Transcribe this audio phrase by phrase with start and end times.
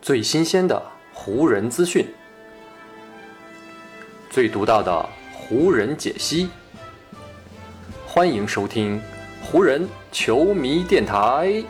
[0.00, 0.82] 最新鲜的
[1.12, 2.06] 湖人资讯，
[4.30, 6.48] 最独到的湖人解析。
[8.06, 9.00] 欢迎收听
[9.42, 11.64] 湖人球迷电台。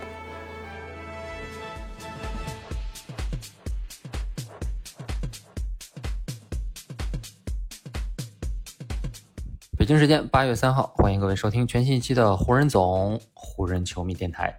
[9.77, 14.59] 北京时间八月三号，欢迎各位收听全新一期的湖人总湖人球迷电台。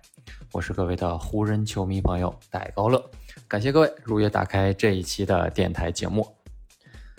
[0.54, 3.04] 我是各位的湖人球迷朋友戴高乐，
[3.48, 6.28] 感谢各位如约打开这一期的电台节目。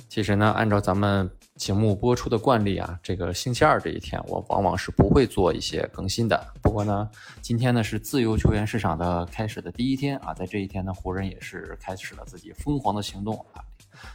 [0.08, 6.41] 其实呢，按照咱们节目播出的惯例啊，这个星期二这一天，我往往是不会做一些更新的。
[6.62, 7.10] 不过呢，
[7.42, 13.58] 今天呢是自由球员市场的开始的第一天啊，在这一天呢，湖人也是开始了自己疯狂的行动啊，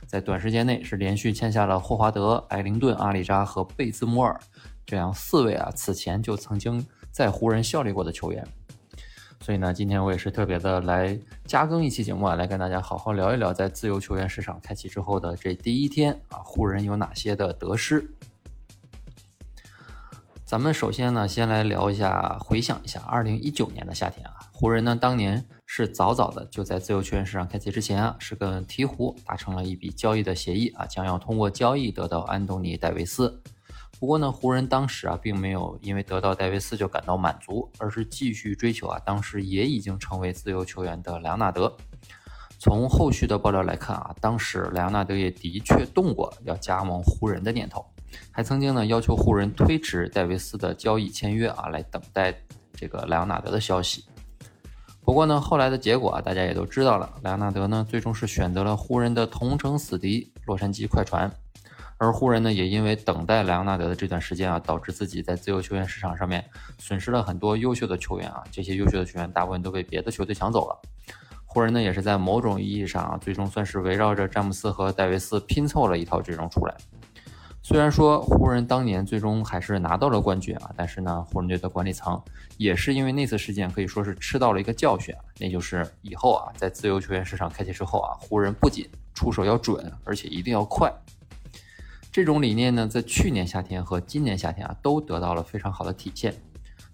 [0.08, 4.40] 在短时间内是连续签下了霍华德、艾灵顿、阿里扎和贝兹摩尔
[4.86, 8.48] 这样四位啊，此前就曾经在湖人效力过的球员。
[9.42, 18.12] 所以呢，今天我也是特别的来加更一期节目啊，来跟大家好好聊一聊，在自由球员市场开启之后的这第一天啊，湖人有哪些的得失？
[20.46, 33.42] 咱们首先呢，先来聊一下，回想一下二零一九年的夏天啊，湖人呢当年是早早的就在自由球员市场开启之前啊，是跟鹈鹕达成了一笔交易的协议啊，将要通过交易得到安东尼戴维斯。
[34.00, 41.76] 不过呢，湖人当时啊，并没有因为得到戴维斯就感到满足，而是继续追求啊，当时也已经成为自由球员的莱昂纳德。
[42.58, 47.86] 从后续的爆料来看啊，当时莱昂纳德也的确动过要加盟湖人的念头，
[48.32, 52.34] 还曾经呢要求湖人推迟戴维斯的交易签约啊，来等待
[52.74, 54.06] 这个莱昂纳德的消息。
[55.02, 61.30] 不过呢，后来的结果啊，大家也都知道了，莱昂纳德呢最终是选择了湖人的同城死敌洛杉矶快船。
[62.00, 66.44] 而湖人呢，也因为等待莱昂纳德的这段时间啊，导致自己在自由球员市场上面
[66.78, 68.42] 损失了很多优秀的球员啊。
[68.50, 70.82] 这些优秀的球员大部分都被别的球队抢走了。
[71.46, 76.76] 湖人呢，也是在某种意义上啊，最终算是围绕着詹姆斯和戴维斯拼凑了一套阵容出来。
[77.62, 82.20] 虽然说湖人当年最终还是拿到了冠军啊，但是呢，湖人队的管理层
[82.56, 90.90] 也是因为那次事件可以说是吃到了一个教训啊，那就是以后啊，在自由球员市场开启之后啊，湖人不仅出手要准，而且一定要快。
[92.12, 96.34] 这种理念呢，在去年夏天和今年夏天啊，都得到了非常好的体现。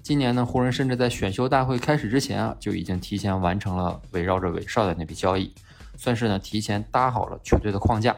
[0.04, 5.54] 今年呢，湖人甚至在选秀大会开始之前啊，就已经提前完成了围绕着韦少的那笔交易，
[5.98, 8.16] 算是呢提前搭好了球队的框架。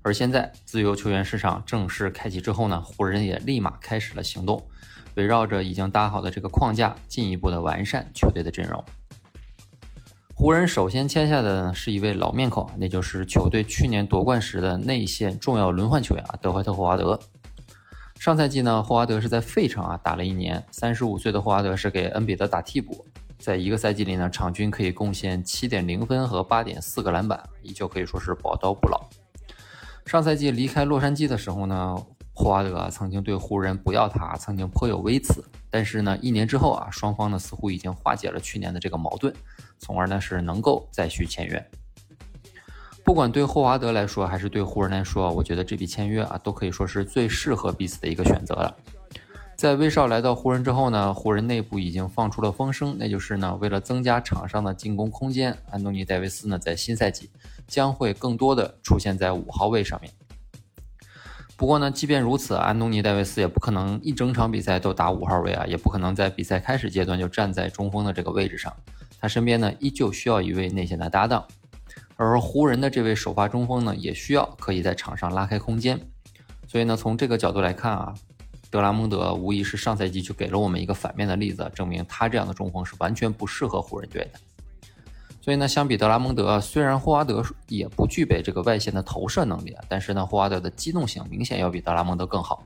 [0.00, 4.66] 而现在自由球员市场正式开启之后呢，湖人也立马开始了行动，
[5.14, 8.82] 围绕着已经搭好的这个框架，进一步的完善球队的阵容。
[10.36, 17.18] 湖人首先签下的呢是一位老面孔，那就是球队去年夺冠时的内线重要轮换球员啊，德怀特·霍华德。
[18.18, 23.06] 上赛季呢，霍华德是在费城啊打了一年，三十五岁的霍华德是给恩比德打替补，
[23.38, 29.00] 在一个赛季里呢，场均可以贡献七点零分和八点四个篮板，依旧可以说是宝刀不老。
[30.04, 31.96] 上赛季离开洛杉矶的时候呢，
[32.34, 35.42] 霍华德曾经对湖人不要他，曾经颇有微词。
[35.70, 39.32] 但是呢，一年之后啊，双方呢似乎已经化解了去年的这个矛盾。
[39.78, 41.64] 从而呢是能够再续签约。
[43.04, 48.74] 不管对霍华德来说，还是对湖人来说，我觉得这笔签约啊，都可以说是最适合彼此的一个选择了。
[49.56, 57.30] 在威少来到湖人之后呢，湖人内部已经放出了风声，那就是呢，为了增加场上的进攻空间，安东尼戴维斯呢在新赛季
[57.66, 60.12] 将会更多的出现在五号位上面。
[61.56, 68.74] 不过呢，即便如此，安东尼戴维斯也不可能一整场比赛都打五号位啊，也不可能在比赛开始阶段就站在中锋的这个位置上。
[69.20, 71.46] 他身边呢，依旧需要一位内线的搭档，
[72.16, 75.98] 而湖人的这位首发中锋呢，也需要可以在场上拉开空间。
[76.66, 78.12] 所以呢，从这个角度来看啊，
[78.68, 84.40] 德拉蒙德无疑是上赛季就给了我们一个反面的例子，证明他这样的中锋是完全不适合湖人队的。
[85.44, 92.64] 所以呢，相比德拉蒙德，虽然霍华德也不具备这个外线的投射能力，但是呢，霍华德的机动性明显要比德拉蒙德更好。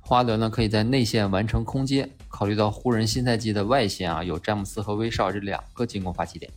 [0.00, 2.10] 霍华德呢，可以在内线完成空接。
[2.28, 6.50] 考虑到湖人新赛季的外线啊，有詹姆斯和威少这两个进攻发起点，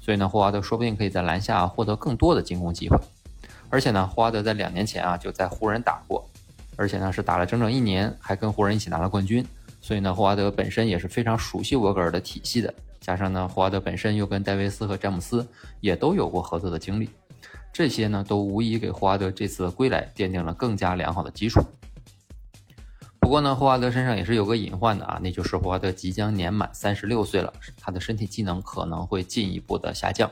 [0.00, 2.98] 所以呢，霍华德说不定可以在篮下获得更多的进攻机会。
[3.70, 6.28] 而且呢，霍华德在两年前啊就在湖人打过，
[6.74, 9.46] 而且呢是打了整整一年，还跟湖人一起拿了冠军。
[9.80, 12.74] 所以呢，霍华德本身也是非常熟悉沃格尔的体系的。
[13.06, 15.46] 加上呢，霍华德本身又跟戴维斯和詹姆斯
[15.80, 17.08] 也都有过合作的经历，
[17.72, 21.62] 这些呢都无疑给霍华德这次归来奠定了更加良好的基础。
[23.20, 30.28] 不过呢，霍华德身上也是有个隐患的啊，那就是霍华德即将年满三十六岁了，他的身体机能可能会进一步的下降。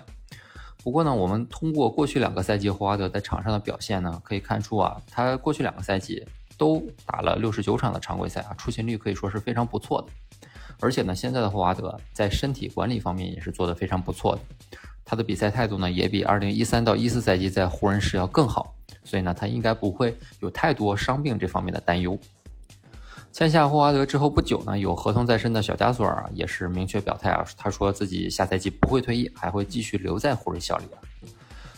[0.82, 6.26] 不过呢，我们通过过去两个赛季霍华德在场上的表现呢，可以看出啊，他过去两个赛季
[6.58, 10.08] 都打了六十九场的常规赛啊，出勤率可以说是非常不错的。
[10.80, 14.42] 而且呢，现在的霍华德在身体管理方面也是做得非常不错的，
[15.04, 18.74] 他的比赛态度呢也比2013到14赛季在湖人时要更好，
[19.04, 22.18] 所以呢，他应该不会有太多伤病这方面的担忧。
[23.32, 31.02] 签下霍华德之后不久呢，有合同在身的小加索尔啊也是明确表态啊，他说自己下赛季不会退役，还会继续留在湖人效力啊。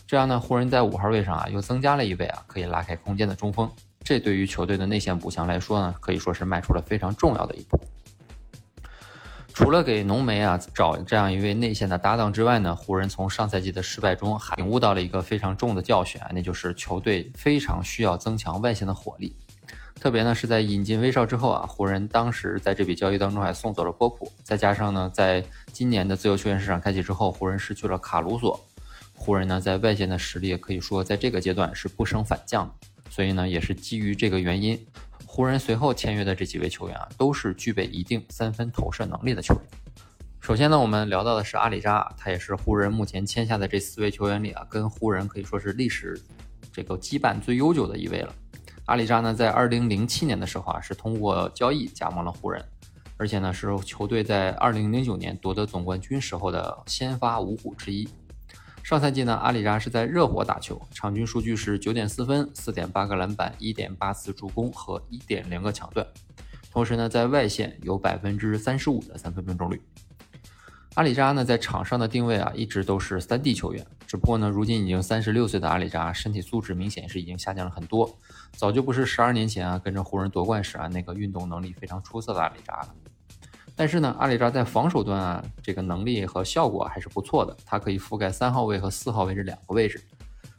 [0.07, 3.71] 这样呢，湖人在五号位上啊又增加了一位啊可以拉开空间的中锋，
[4.05, 7.81] 这对于球队的内线补强来说呢，可以说是迈出了非常重要的一步。
[9.57, 19.35] 除了给浓眉啊找这样一位内线的搭档之外呢，湖人从上赛季的失败中还领悟到了一个非常重的教训啊，那就是球队非常需要增强外线的火力。
[19.99, 25.43] 特别呢是在引进威少之后啊，湖人当时在这笔交易当中还送走了波普，再加上呢，在
[25.73, 28.63] 今年的自由球员市场开启之后，湖人失去了卡鲁索，
[29.15, 32.71] 湖人呢在外线的实力可以说在这个阶段是不升反降，
[33.09, 34.79] 所以呢也是基于这个原因，
[35.37, 39.63] 湖人随后签约的这几位球员啊，都是具备一定三分投射能力的球员。
[40.41, 46.19] 首先呢，我们聊到的是阿里扎，他也是湖人目前签下的这四位球员里啊，跟湖人可以说是历史
[46.73, 48.33] 这个羁绊最悠久的一位了。
[48.87, 52.65] 阿里扎呢，在二零零七年的时候啊，是通过交易加盟了湖人，
[53.19, 58.09] 而且呢，是球队在二零零九年夺得总冠军时候的先发五虎之一。
[58.87, 66.07] 上赛季呢，阿里扎是在热火打球，场均数据是九点四分、四点八个篮板、一点八次助攻和一点零个抢断，
[66.71, 69.83] 同时呢，在外线有百分之三十五的三分命中率。
[70.95, 73.85] 阿里扎呢，在场上的定位啊，一直都是三 D 球员。
[74.07, 78.17] 只不过呢，如今已经三十六岁的阿里扎，身体素质明显是已经下降了很多，
[78.53, 82.95] 早就不是十二年前啊，跟着湖人夺冠时啊那个运动能力非常出色的阿里扎了。
[83.77, 90.03] 但是呢，阿里扎在防守端啊，这个能力和效果还是不错的，他可以覆盖三号位和四号位这两个位置。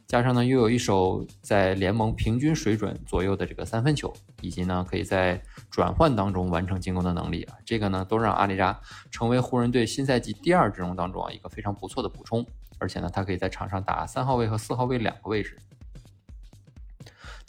[0.06, 4.10] 加上呢，又有一手在联盟平均水准左右的这个三分球，
[4.40, 8.80] 以及呢可以在转换当中完成进攻的能力啊，这个呢都让阿里扎
[9.10, 12.46] 成为湖人队新赛季第二阵容当中啊一个非常不错的补充。
[12.78, 15.58] 而且呢，他可以在场上打三号位和四号位两个位置。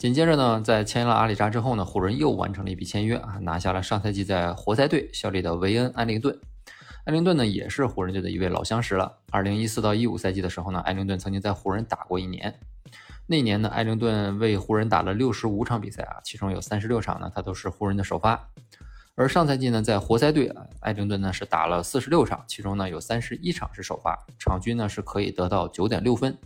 [0.00, 6.40] 紧接着呢，在签了阿里扎之后呢，湖人又完成了一笔签约啊，拿下了上赛季在活塞队效力的维恩·艾灵顿。
[7.04, 9.18] 艾灵顿呢，也是湖人队的一位老相识了。
[9.30, 12.58] 二零一四到一五赛季的时候呢，艾灵顿曾经在湖人打过一年。
[13.26, 18.48] 那年呢，艾灵顿为湖人打了六十五场比赛啊，其中有三十六场呢，他都是湖人的首发。
[19.16, 26.38] 而上赛季呢，在活塞队啊，艾灵顿呢是打了四十六场，其中呢有三十一场是首发，场均呢是可以得到九点六分。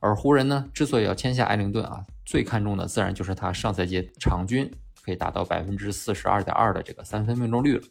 [0.00, 4.68] 而湖人呢，之所以要签下艾灵顿啊，最看重的自然就是他上赛季场均
[5.04, 7.82] 可以达到百分之四十二点二的这个三分命中率了。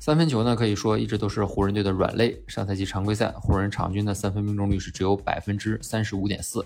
[0.00, 2.42] 三分球呢，可以说一直都是湖人队的软肋。
[2.46, 6.64] 上赛季常规赛，湖人场均的三分命中率是只有百分之三十五点四。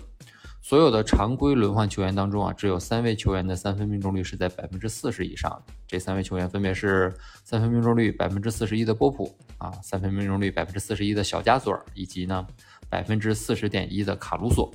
[0.61, 5.63] 所有的常规轮换球员当中啊，只有三位球员的三分命中率是在百分之四十以上。
[5.87, 7.13] 这三位球员分别是
[7.45, 12.45] 三分命中率百分之四十一的波普啊，三分命中率百分之四十一的小加索尔，以及呢
[12.89, 14.71] 百分之四十点一的卡鲁索。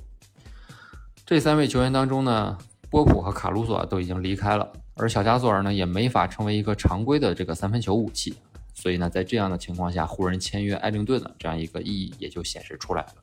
[1.27, 2.57] 这三位球员当中呢，
[2.91, 8.35] 波普和卡鲁索都已经离开了，而小加索尔呢也没法成为一个常规的这个三分球武器。
[8.75, 13.15] 所以呢，在这样的情况下，湖人签约艾灵顿的这样一个意义也就显示出来了。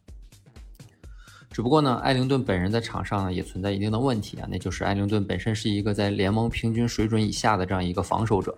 [1.52, 8.58] 只不过呢，艾灵顿本人在场上呢也存在一定的问题啊，那就是艾灵顿本身是一个在联盟平均水准以下的这样一个防守者。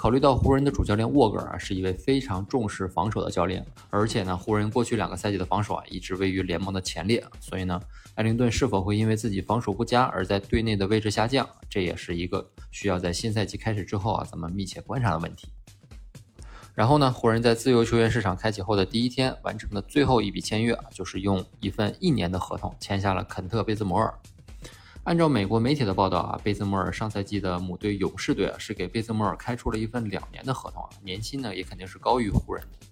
[0.00, 7.78] 考虑到湖人的主教练沃格尔啊是一位非常重视防守的教练，而且呢，湖人过去两个赛季的防守啊一直位于联盟的前列，所以呢，
[8.14, 15.48] 艾灵顿是否会因为自己防守不佳而在队内的位置下降，这也是一个需要在新赛季开始之后啊咱们密切观察的问题。
[16.74, 24.14] 然后呢，湖人，在自由球员市场开启后的第一天完成的最后一笔签约啊，就是用一份一年的合同签下了肯特·贝兹摩尔。
[25.04, 32.86] 按照美国媒体的报道啊，贝兹莫尔上赛季的母队勇士队啊，是给贝兹莫尔开出了一份两年的合同啊，年薪呢也肯定是高于湖人的。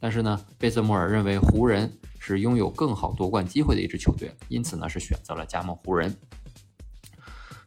[0.00, 6.16] 但是呢，贝兹莫尔认为湖人是拥有更好夺冠机会的一支球队，因此呢是选择了加盟湖人。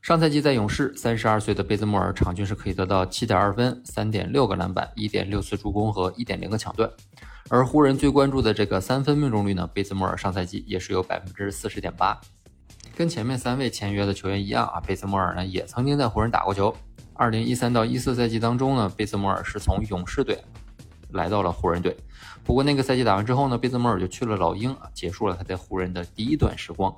[0.01, 6.91] 上赛季在勇士，三十二岁的贝兹莫尔场均是可以得到七点二分、三点六个篮板、一点六次助攻和一点零个抢断。
[7.47, 12.19] 而湖人最关注的这个三分命中率呢，贝兹莫尔上赛季也是有百分之四十点八。
[12.95, 16.75] 跟前面三位签约的球员一样啊，贝兹莫尔呢也曾经在湖人打过球。
[17.15, 20.43] 二零一三到一四赛季当中呢，贝兹莫尔是从勇士队
[21.11, 21.95] 来到了湖人队。
[22.43, 26.95] 不过那个赛季打完之后呢，贝兹莫尔就去了老鹰啊，结束了他在湖人的第一段时光。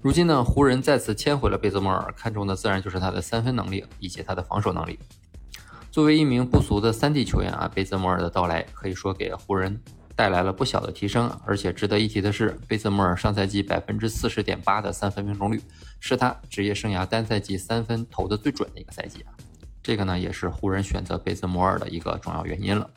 [0.00, 4.98] 如今呢，湖人再次签回了贝兹莫尔，看中的自然就是他的三分能力以及他的防守能力。
[5.90, 9.80] 作为一名不俗的三 D 球员啊，贝兹莫尔的到来可以说给湖人
[10.16, 11.30] 带来了不小的提升。
[11.44, 15.62] 而且值得一提的是，贝兹莫尔上赛季百分之四十点八的三分命中率，
[16.00, 19.30] 是他职业生涯单赛季三分投的最准的一个赛季啊。
[19.82, 22.90] 这个呢也是湖人选择贝兹摩尔的一个重要原因了。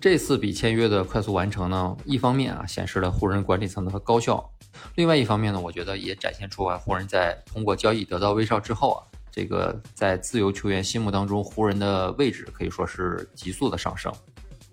[0.00, 4.48] 这次笔签约的快速完成呢，一方面啊显示了湖人管理层的高效，
[4.96, 9.00] 另外一方面呢，我觉得也展现出啊湖人在通过交易得到威少之后啊，
[9.32, 14.12] 这个在自由球员心目当中湖人的位置可以说是急速的上升。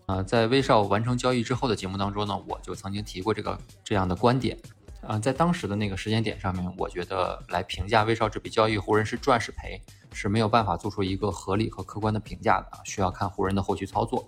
[0.05, 4.57] 啊，在威少完成交易之后的节目当中呢，我就曾经提过这个这样的观点。
[5.01, 9.79] 啊，在当时的那个时间点上面，我觉得来评价威少这笔交易湖人是赚是赔
[10.11, 14.27] 是没有办法做出一个合理和客观的评价的，需要看湖人的后续操作。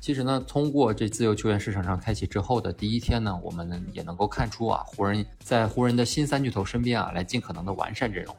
[0.00, 8.34] 其实呢，通过这自由球员市场上开启之后的第一天呢，我们也能够看出啊，湖人在湖人的新三巨头身边啊，来尽可能的完善阵容。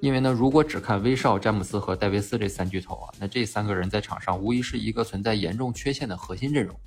[0.00, 6.78] 因为呢，如果只看威少、詹姆斯和戴维斯这三巨头啊，那这三个人在场上无疑是一个存在严重缺陷的核心阵容。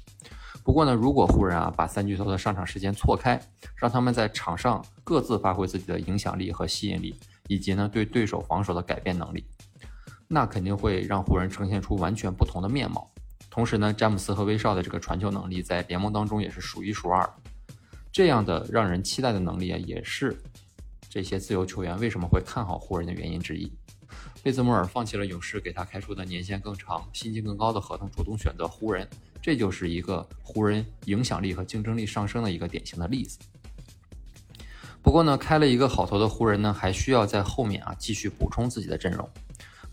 [0.64, 3.40] 不过呢，如果湖人啊把三巨头的上场时间错开，
[3.76, 7.16] 让他们在场上各自发挥自己的影响力和吸引力，
[7.48, 9.44] 以及呢对对手防守的改变能力，
[10.28, 13.10] 那肯定会让湖人呈现出完全不同的面貌。
[13.50, 17.28] 同时呢，詹姆斯和威少的这个传球能力在联盟当中也是数一数二。
[18.12, 20.38] 这样的让人期待的能力啊，也是
[21.10, 23.72] 这些自由球员为什么会看好湖人的原因之一。
[24.42, 29.08] 贝兹莫尔放弃了勇士给他开出的年限更长、薪金更高的合同，主动选择湖人，
[29.42, 33.40] 这就是一个湖人影响力和竞争力上升的一个典型的例子。
[35.02, 39.28] 不过呢，开了一个好头的湖人呢，还需要在后面啊继续补充自己的阵容。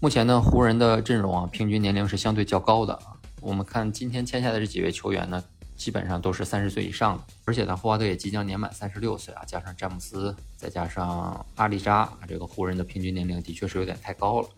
[0.00, 3.16] 目前呢，湖人的阵容啊，平均年龄是相对较高的啊。
[3.40, 5.42] 我们看今天签下的这几位球员呢，
[5.76, 14.48] 基本上都是三十岁以上的，而且呢，霍华德也即将年满三十六岁啊，加上詹姆斯，再加上阿里扎，这个湖人的平均年龄的确是有点太高了。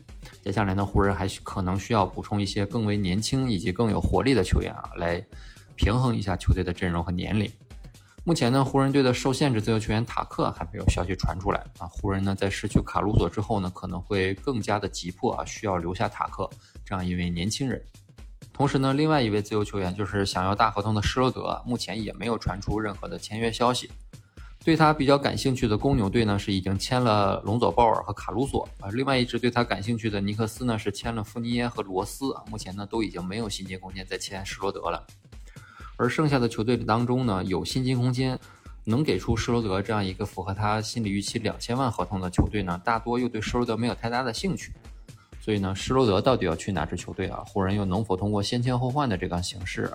[0.45, 5.23] 接下来呢，湖人还需可能需要补充一些更为年轻以及更有活力的球员啊，来
[5.75, 7.51] 平衡一下球队的阵容和年龄。
[8.25, 11.87] 目前呢，湖人队的受限制自由球员塔克还没有消息传出来啊。
[11.87, 16.49] 湖人呢，在失去卡鲁索之后呢，可能会更加的急迫啊，需要留下塔克
[16.85, 17.83] 这样一位年轻人。
[18.59, 23.89] 同时呢，另外一位自由球员就是想要大合同的施罗德，目前也没有传出任何的签约消息。
[24.65, 28.91] 对他比较感兴趣的公牛队呢，是已经签了隆佐鲍尔和卡鲁索啊。
[28.91, 32.35] 另外一支对他感兴趣的尼克斯呢，是签了富尼耶和罗斯。
[32.51, 35.07] 目前呢，都已经没有薪金空间再签施罗德了。
[35.97, 38.37] 而剩下的球队当中呢，有薪金空间
[38.83, 44.73] 能给出施罗德这样一个符合他心理预期两千万合同的球队呢，大多又对施罗德没有太大的兴趣。
[45.49, 47.43] 所以呢，施罗德到底要去哪支球队啊？
[47.47, 49.91] 湖人又能否通过先签后换的这个形式，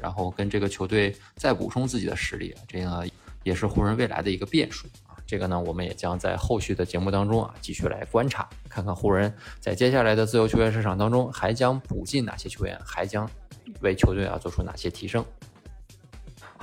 [0.00, 2.54] 然后跟这个球队再补充自己的实力？
[2.68, 3.04] 这个
[3.42, 5.18] 也是湖人未来的一个变数啊。
[5.26, 13.28] 这个呢，我们也将在后续的节目当中啊继续来观察，看看湖人在接下来的自由球员市场当中还将补进哪些球员，还将
[13.80, 15.26] 为球队啊做出哪些提升。